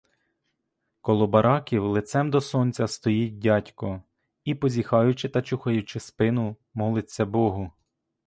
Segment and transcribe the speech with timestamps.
[1.01, 4.03] Коло бараків, лицем до сонця, стоїть дядько
[4.43, 7.71] і, позіхаючи та чухаючи спину, молиться богу.